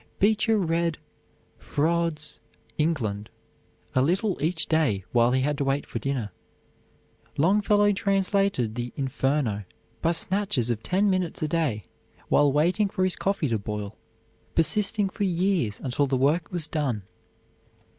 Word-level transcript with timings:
Beecher 0.17 0.57
read 0.57 0.97
Froude's 1.59 2.39
"England" 2.75 3.29
a 3.93 4.01
little 4.01 4.35
each 4.41 4.65
day 4.65 5.05
while 5.11 5.31
he 5.31 5.41
had 5.41 5.59
to 5.59 5.63
wait 5.63 5.85
for 5.85 5.99
dinner. 5.99 6.31
Longfellow 7.37 7.91
translated 7.91 8.73
the 8.73 8.91
"Inferno" 8.95 9.63
by 10.01 10.11
snatches 10.13 10.71
of 10.71 10.81
ten 10.81 11.07
minutes 11.11 11.43
a 11.43 11.47
day, 11.47 11.85
while 12.29 12.51
waiting 12.51 12.89
for 12.89 13.03
his 13.03 13.15
coffee 13.15 13.49
to 13.49 13.59
boil, 13.59 13.95
persisting 14.55 15.07
for 15.07 15.23
years 15.23 15.79
until 15.79 16.07
the 16.07 16.17
work 16.17 16.51
was 16.51 16.65
done. 16.67 17.03